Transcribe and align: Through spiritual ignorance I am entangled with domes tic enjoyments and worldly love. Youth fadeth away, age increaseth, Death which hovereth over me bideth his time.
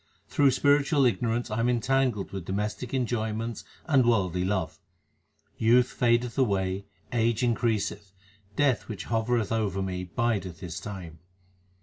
Through 0.27 0.49
spiritual 0.49 1.05
ignorance 1.05 1.51
I 1.51 1.59
am 1.59 1.69
entangled 1.69 2.31
with 2.31 2.45
domes 2.45 2.73
tic 2.73 2.91
enjoyments 2.91 3.63
and 3.85 4.03
worldly 4.03 4.43
love. 4.43 4.79
Youth 5.59 5.91
fadeth 5.91 6.39
away, 6.39 6.87
age 7.13 7.43
increaseth, 7.43 8.11
Death 8.55 8.87
which 8.87 9.03
hovereth 9.13 9.51
over 9.51 9.79
me 9.83 10.05
bideth 10.05 10.59
his 10.61 10.79
time. 10.79 11.19